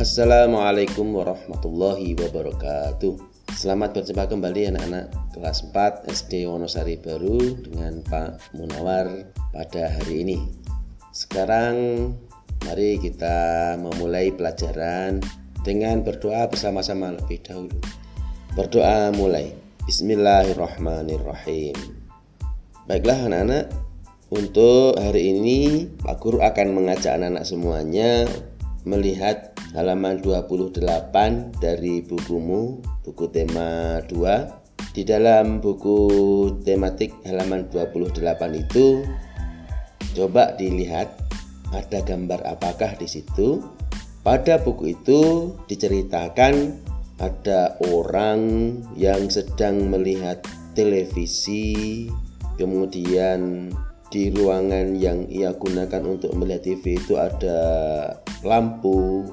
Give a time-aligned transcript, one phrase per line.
[0.00, 3.20] Assalamualaikum warahmatullahi wabarakatuh.
[3.52, 10.40] Selamat berjumpa kembali anak-anak kelas 4 SD Wonosari Baru dengan Pak Munawar pada hari ini.
[11.12, 11.76] Sekarang
[12.64, 15.20] mari kita memulai pelajaran
[15.68, 17.76] dengan berdoa bersama-sama lebih dahulu.
[18.56, 19.52] Berdoa mulai.
[19.84, 21.76] Bismillahirrahmanirrahim.
[22.88, 23.68] Baiklah anak-anak.
[24.32, 28.24] Untuk hari ini Pak Guru akan mengajak anak-anak semuanya
[28.84, 30.80] melihat halaman 28
[31.60, 34.94] dari bukumu, buku tema 2.
[34.96, 35.98] Di dalam buku
[36.66, 38.18] tematik halaman 28
[38.58, 39.06] itu
[40.18, 41.14] coba dilihat
[41.70, 43.62] ada gambar apakah di situ.
[44.20, 46.76] Pada buku itu diceritakan
[47.20, 48.40] ada orang
[48.96, 50.42] yang sedang melihat
[50.74, 52.08] televisi,
[52.56, 53.70] kemudian
[54.10, 57.60] di ruangan yang ia gunakan untuk melihat TV itu ada
[58.44, 59.28] lampu,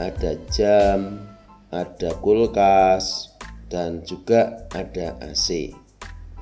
[0.00, 1.20] ada jam,
[1.72, 3.32] ada kulkas,
[3.72, 5.72] dan juga ada AC.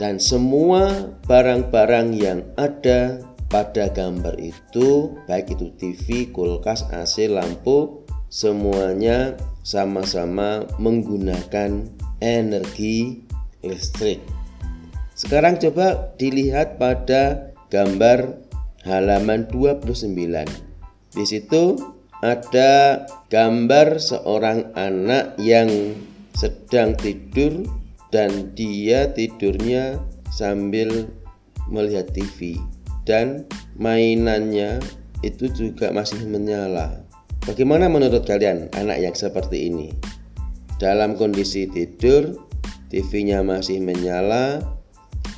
[0.00, 3.20] Dan semua barang-barang yang ada
[3.52, 9.34] pada gambar itu, baik itu TV, kulkas, AC, lampu, semuanya
[9.66, 11.84] sama-sama menggunakan
[12.22, 13.26] energi
[13.60, 14.22] listrik.
[15.12, 18.40] Sekarang coba dilihat pada gambar
[18.88, 20.69] halaman 29.
[21.10, 21.78] Di situ
[22.20, 25.70] ada gambar seorang anak yang
[26.36, 27.66] sedang tidur
[28.14, 29.98] dan dia tidurnya
[30.30, 31.10] sambil
[31.70, 32.58] melihat TV
[33.06, 33.46] dan
[33.78, 34.78] mainannya
[35.26, 37.02] itu juga masih menyala.
[37.48, 39.88] Bagaimana menurut kalian anak yang seperti ini?
[40.76, 42.36] Dalam kondisi tidur,
[42.92, 44.60] TV-nya masih menyala,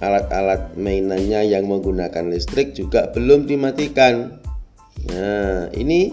[0.02, 4.41] alat-alat mainannya yang menggunakan listrik juga belum dimatikan.
[5.10, 6.12] Nah, ini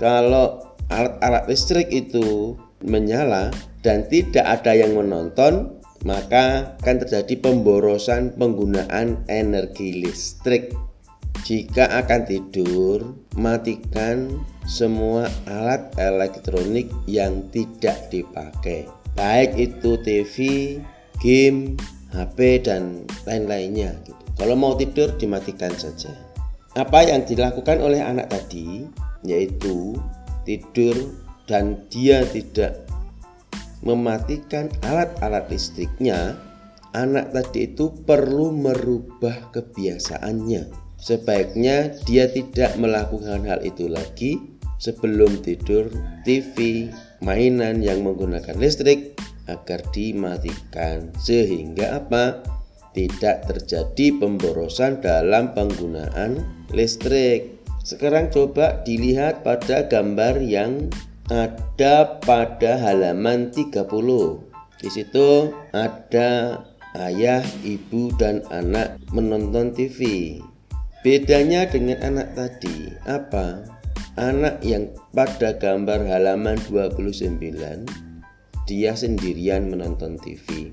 [0.00, 9.24] kalau alat-alat listrik itu menyala dan tidak ada yang menonton, maka akan terjadi pemborosan penggunaan
[9.28, 10.72] energi listrik.
[11.44, 20.36] Jika akan tidur, matikan semua alat elektronik yang tidak dipakai, baik itu TV,
[21.20, 21.76] game,
[22.16, 24.22] HP dan lain-lainnya gitu.
[24.40, 26.33] Kalau mau tidur dimatikan saja.
[26.74, 28.82] Apa yang dilakukan oleh anak tadi
[29.22, 29.94] yaitu
[30.42, 30.94] tidur
[31.46, 32.84] dan dia tidak
[33.86, 36.34] mematikan alat-alat listriknya,
[36.96, 40.72] anak tadi itu perlu merubah kebiasaannya.
[40.98, 44.40] Sebaiknya dia tidak melakukan hal itu lagi
[44.80, 45.92] sebelum tidur.
[46.24, 46.88] TV,
[47.20, 49.14] mainan yang menggunakan listrik
[49.44, 52.40] agar dimatikan sehingga apa
[52.94, 60.88] tidak terjadi pemborosan dalam penggunaan listrik sekarang coba dilihat pada gambar yang
[61.28, 63.84] ada pada halaman 30
[64.80, 66.60] di situ ada
[66.94, 70.38] ayah, ibu, dan anak menonton TV.
[71.00, 73.64] Bedanya dengan anak tadi, apa?
[74.20, 77.40] Anak yang pada gambar halaman 29
[78.64, 80.72] dia sendirian menonton TV.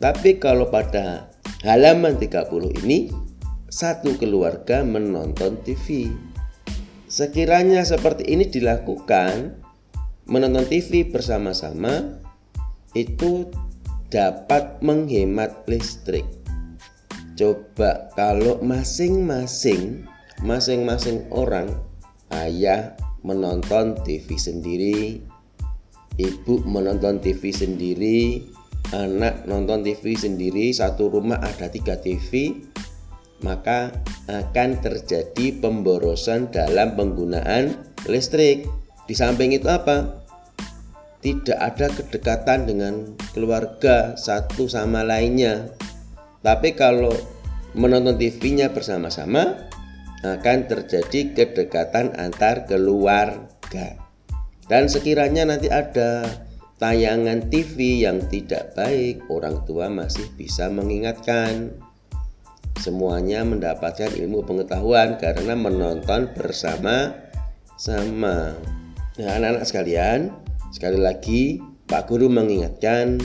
[0.00, 1.28] Tapi kalau pada
[1.60, 3.12] halaman 30 ini
[3.68, 6.08] satu keluarga menonton TV.
[7.04, 9.60] Sekiranya seperti ini dilakukan,
[10.24, 12.16] menonton TV bersama-sama
[12.96, 13.46] itu
[14.08, 16.24] dapat menghemat listrik.
[17.36, 20.08] Coba kalau masing-masing
[20.40, 21.68] masing-masing orang
[22.32, 25.20] ayah menonton TV sendiri,
[26.16, 28.48] ibu menonton TV sendiri,
[28.90, 32.58] anak nonton TV sendiri, satu rumah ada tiga TV,
[33.42, 33.94] maka
[34.26, 37.74] akan terjadi pemborosan dalam penggunaan
[38.06, 38.66] listrik.
[39.06, 40.22] Di samping itu apa?
[41.20, 42.94] Tidak ada kedekatan dengan
[43.36, 45.68] keluarga satu sama lainnya.
[46.40, 47.12] Tapi kalau
[47.76, 49.68] menonton TV-nya bersama-sama
[50.24, 53.96] akan terjadi kedekatan antar keluarga.
[54.70, 56.24] Dan sekiranya nanti ada
[56.80, 61.76] tayangan TV yang tidak baik, orang tua masih bisa mengingatkan.
[62.80, 68.56] Semuanya mendapatkan ilmu pengetahuan karena menonton bersama-sama.
[69.20, 70.32] Nah, anak-anak sekalian,
[70.72, 73.20] sekali lagi Pak Guru mengingatkan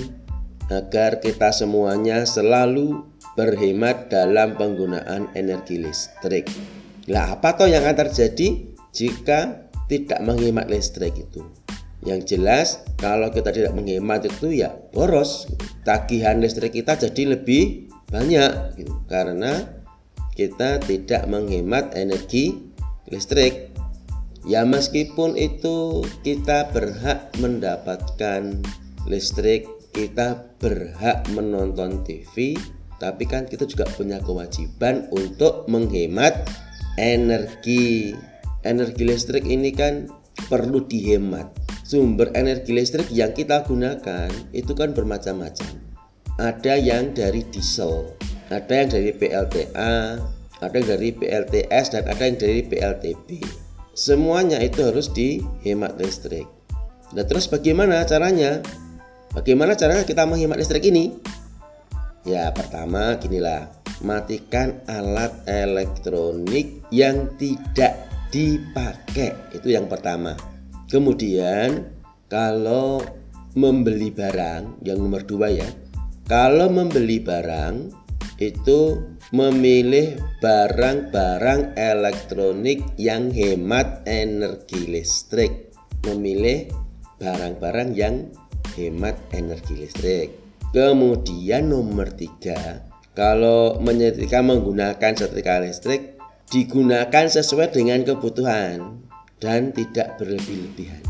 [0.67, 3.07] agar kita semuanya selalu
[3.39, 6.51] berhemat dalam penggunaan energi listrik.
[7.07, 11.64] Lah apa toh yang akan terjadi jika tidak menghemat listrik itu.
[12.03, 12.67] Yang jelas
[12.99, 15.47] kalau kita tidak menghemat itu ya boros.
[15.85, 18.93] Tagihan listrik kita jadi lebih banyak gitu.
[19.07, 19.63] Karena
[20.35, 22.59] kita tidak menghemat energi
[23.07, 23.71] listrik.
[24.45, 28.61] Ya meskipun itu kita berhak mendapatkan
[29.09, 32.53] listrik, kita berhak menonton TV,
[33.01, 36.45] tapi kan kita juga punya kewajiban untuk menghemat
[37.01, 38.13] energi.
[38.61, 40.09] Energi listrik ini kan
[40.45, 41.64] perlu dihemat.
[41.85, 45.69] Sumber energi listrik yang kita gunakan itu kan bermacam-macam.
[46.41, 48.09] Ada yang dari diesel,
[48.49, 50.17] ada yang dari PLTA,
[50.65, 53.29] ada yang dari PLTS dan ada yang dari PLTB
[53.95, 56.45] semuanya itu harus dihemat listrik.
[57.15, 58.59] Nah, terus bagaimana caranya?
[59.31, 61.15] Bagaimana caranya kita menghemat listrik ini?
[62.27, 63.71] Ya, pertama ginilah,
[64.03, 67.95] matikan alat elektronik yang tidak
[68.35, 69.31] dipakai.
[69.55, 70.35] Itu yang pertama.
[70.95, 71.91] Kemudian,
[72.31, 73.03] kalau
[73.51, 75.67] membeli barang, yang nomor dua ya,
[76.23, 77.91] kalau membeli barang
[78.39, 79.03] itu
[79.35, 85.75] memilih barang-barang elektronik yang hemat energi listrik.
[86.07, 86.71] Memilih
[87.19, 88.31] barang-barang yang
[88.79, 90.31] hemat energi listrik.
[90.71, 96.15] Kemudian nomor tiga kalau menyetrika menggunakan setrika listrik
[96.47, 99.04] digunakan sesuai dengan kebutuhan
[99.39, 101.03] dan tidak berlebih-lebihan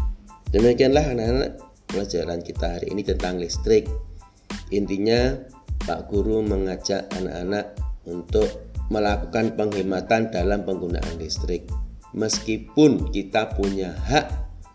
[0.50, 1.52] demikianlah anak-anak
[1.86, 3.86] pelajaran kita hari ini tentang listrik
[4.74, 5.36] intinya
[5.86, 7.78] Pak Guru mengajak anak-anak
[8.10, 11.66] untuk melakukan penghematan dalam penggunaan listrik.
[12.16, 14.26] Meskipun kita punya hak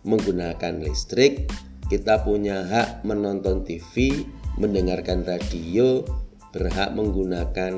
[0.04, 1.48] menggunakan listrik,
[1.88, 4.26] kita punya hak menonton TV,
[4.60, 6.04] mendengarkan radio,
[6.52, 7.74] berhak menggunakan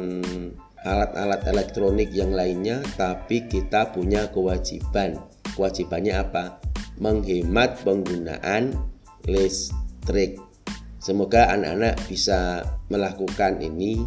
[0.82, 5.22] alat-alat elektronik yang lainnya, tapi kita punya kewajiban.
[5.56, 6.58] Kewajibannya apa?
[6.98, 8.72] Menghemat penggunaan
[9.26, 10.38] listrik.
[11.02, 14.06] Semoga anak-anak bisa melakukan ini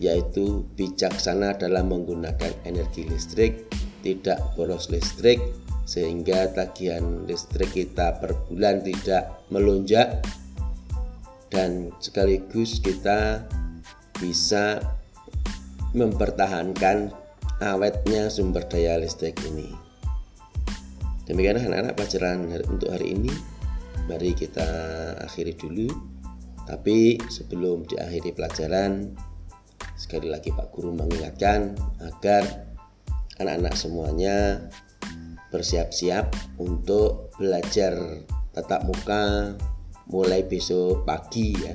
[0.00, 3.70] yaitu bijaksana dalam menggunakan energi listrik,
[4.02, 5.38] tidak boros listrik
[5.84, 10.24] sehingga tagihan listrik kita per bulan tidak melonjak
[11.52, 13.44] dan sekaligus kita
[14.16, 14.80] bisa
[15.94, 17.12] mempertahankan
[17.62, 19.83] awetnya sumber daya listrik ini.
[21.24, 22.38] Demikian anak-anak pelajaran
[22.68, 23.32] untuk hari ini.
[24.04, 24.68] Mari kita
[25.24, 25.88] akhiri dulu.
[26.64, 29.12] Tapi sebelum diakhiri pelajaran,
[29.96, 32.68] sekali lagi Pak Guru mengingatkan agar
[33.40, 34.68] anak-anak semuanya
[35.48, 37.96] bersiap-siap untuk belajar
[38.52, 39.54] tatap muka
[40.12, 41.72] mulai besok pagi ya.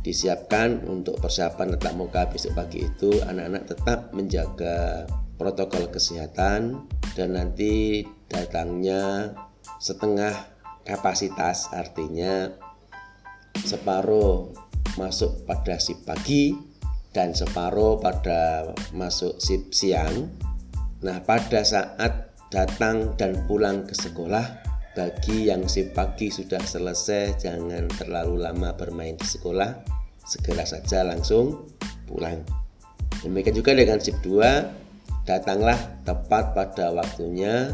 [0.00, 5.04] Disiapkan untuk persiapan tatap muka besok pagi itu anak-anak tetap menjaga
[5.36, 9.34] protokol kesehatan dan nanti datangnya
[9.82, 10.32] setengah
[10.86, 12.48] kapasitas artinya
[13.58, 14.54] separuh
[14.96, 16.56] masuk pada sip pagi
[17.10, 20.30] dan separuh pada masuk sip siang.
[21.02, 24.44] Nah, pada saat datang dan pulang ke sekolah,
[24.94, 29.70] bagi yang sip pagi sudah selesai, jangan terlalu lama bermain di sekolah,
[30.22, 31.70] segera saja langsung
[32.06, 32.42] pulang.
[33.22, 37.70] Demikian juga dengan sip 2, datanglah tepat pada waktunya.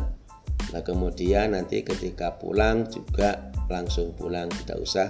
[0.75, 5.09] Nah, kemudian nanti ketika pulang juga langsung pulang, tidak usah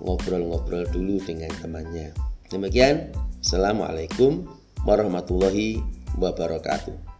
[0.00, 2.12] ngobrol-ngobrol dulu dengan temannya.
[2.48, 3.12] Demikian,
[3.44, 4.48] Assalamualaikum
[4.88, 5.80] warahmatullahi
[6.16, 7.13] wabarakatuh.